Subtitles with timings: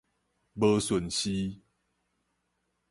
[0.55, 1.61] 無順序